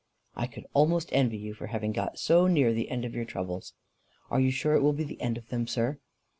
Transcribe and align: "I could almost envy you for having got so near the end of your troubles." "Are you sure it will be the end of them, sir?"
"I 0.35 0.47
could 0.47 0.65
almost 0.73 1.09
envy 1.13 1.37
you 1.37 1.53
for 1.53 1.67
having 1.67 1.91
got 1.91 2.17
so 2.17 2.47
near 2.47 2.73
the 2.73 2.89
end 2.89 3.05
of 3.05 3.13
your 3.13 3.23
troubles." 3.23 3.73
"Are 4.31 4.39
you 4.39 4.49
sure 4.49 4.73
it 4.73 4.81
will 4.81 4.93
be 4.93 5.03
the 5.03 5.21
end 5.21 5.37
of 5.37 5.49
them, 5.49 5.67
sir?" 5.67 5.99